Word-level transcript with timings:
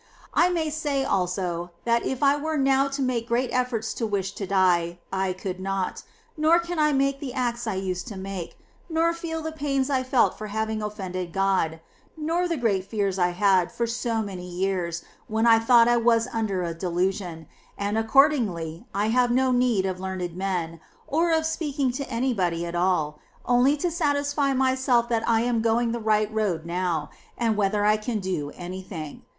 I 0.33 0.49
may 0.49 0.71
say, 0.71 1.05
also, 1.05 1.69
that 1.83 2.03
if 2.03 2.23
I 2.23 2.35
were 2.35 2.57
now 2.57 2.87
to 2.87 3.03
make 3.03 3.27
great 3.27 3.51
efforts 3.53 3.93
to 3.93 4.07
wish 4.07 4.31
to 4.31 4.47
die, 4.47 4.97
I 5.13 5.31
could 5.31 5.59
not, 5.59 6.01
nor 6.35 6.57
can 6.57 6.79
I 6.79 6.91
make 6.91 7.19
the 7.19 7.35
acts 7.35 7.67
I 7.67 7.75
used 7.75 8.07
to 8.07 8.17
make, 8.17 8.57
nor 8.89 9.13
feel 9.13 9.43
the 9.43 9.51
pains 9.51 9.91
I 9.91 10.01
felt 10.01 10.35
for 10.39 10.47
having 10.47 10.79
ofPended 10.81 11.31
God, 11.31 11.81
nor 12.17 12.47
the 12.47 12.57
great 12.57 12.83
fears 12.83 13.19
I 13.19 13.27
had 13.29 13.71
for 13.71 13.85
so 13.85 14.23
many 14.23 14.49
years 14.49 15.03
when 15.27 15.45
I 15.45 15.59
thought 15.59 15.87
I 15.87 15.97
was 15.97 16.27
under 16.33 16.63
a 16.63 16.73
delusion: 16.73 17.45
and 17.77 17.95
accordingly 17.95 18.87
I 18.95 19.09
have 19.09 19.29
no 19.29 19.51
need 19.51 19.85
of 19.85 19.99
learned 19.99 20.35
men, 20.35 20.79
or 21.07 21.29
of 21.31 21.45
speaking 21.45 21.91
to 21.91 22.09
any 22.09 22.33
body 22.33 22.65
at 22.65 22.73
all, 22.73 23.19
only 23.45 23.77
to 23.77 23.91
satisfy 23.91 24.51
myself 24.55 25.07
that 25.09 25.29
I 25.29 25.41
am 25.41 25.61
going 25.61 25.91
the 25.91 25.99
right 25.99 26.33
road 26.33 26.65
now, 26.65 27.11
and 27.37 27.55
whether 27.55 27.85
I 27.85 27.97
can 27.97 28.19
do 28.19 28.51
any 28.57 28.81
thing. 28.81 29.21